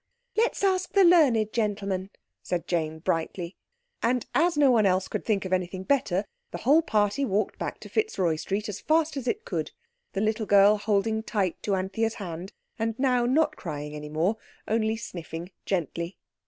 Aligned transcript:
"Let's 0.35 0.63
ask 0.63 0.93
the 0.93 1.03
learned 1.03 1.53
gentleman," 1.53 2.09
said 2.41 2.65
Jane 2.67 2.97
brightly. 2.97 3.55
And 4.01 4.25
as 4.33 4.57
no 4.57 4.71
one 4.71 4.87
else 4.87 5.07
could 5.07 5.23
think 5.23 5.45
of 5.45 5.53
anything 5.53 5.83
better 5.83 6.25
the 6.49 6.57
whole 6.57 6.81
party 6.81 7.23
walked 7.23 7.59
back 7.59 7.79
to 7.81 7.87
Fitzroy 7.87 8.37
Street 8.37 8.67
as 8.67 8.79
fast 8.81 9.15
as 9.15 9.27
it 9.27 9.45
could, 9.45 9.69
the 10.13 10.21
little 10.21 10.47
girl 10.47 10.77
holding 10.79 11.21
tight 11.21 11.61
to 11.61 11.75
Anthea's 11.75 12.15
hand 12.15 12.51
and 12.79 12.97
now 12.97 13.27
not 13.27 13.55
crying 13.55 13.95
any 13.95 14.09
more, 14.09 14.37
only 14.67 14.97
sniffing 14.97 15.51
gently. 15.67 16.17